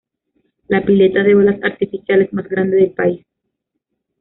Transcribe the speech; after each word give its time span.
La 0.67 0.83
pileta 0.83 1.21
de 1.21 1.35
olas 1.35 1.59
artificiales 1.63 2.33
más 2.33 2.49
grande 2.49 2.75
del 2.75 2.89
país. 2.91 3.23